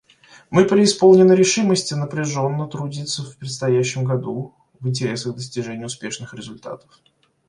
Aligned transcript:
Мы 0.49 0.65
преисполнены 0.65 1.33
решимости 1.33 1.93
напряженно 1.93 2.65
трудиться 2.67 3.21
в 3.21 3.37
предстоящем 3.37 4.03
году 4.03 4.55
в 4.79 4.87
интересах 4.87 5.35
достижения 5.35 5.85
успешных 5.85 6.33
результатов. 6.33 6.89